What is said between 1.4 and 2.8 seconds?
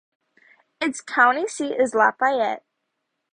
seat is Lafayette.